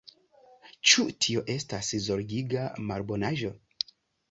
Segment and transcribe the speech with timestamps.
[0.91, 3.55] Ĉu tio estas zorgiga malbonaĵo?